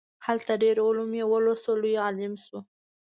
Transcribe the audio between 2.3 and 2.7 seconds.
شو.